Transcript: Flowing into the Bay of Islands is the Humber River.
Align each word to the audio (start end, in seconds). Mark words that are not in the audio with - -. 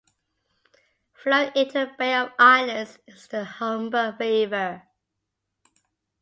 Flowing 1.13 1.51
into 1.55 1.73
the 1.73 1.91
Bay 1.95 2.15
of 2.15 2.31
Islands 2.39 2.97
is 3.05 3.27
the 3.27 3.43
Humber 3.43 4.17
River. 4.19 4.87